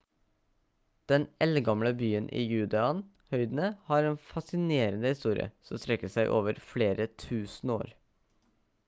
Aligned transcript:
den 1.11 1.27
eldgamle 1.45 1.91
byen 1.99 2.29
i 2.39 2.45
judean 2.53 3.03
høydene 3.35 3.69
har 3.91 4.07
en 4.07 4.17
fascinerende 4.31 5.13
historie 5.13 5.47
som 5.69 5.83
strekker 5.85 6.13
seg 6.15 6.35
over 6.39 6.63
flere 6.73 7.09
tusen 7.27 7.77
år 7.77 7.95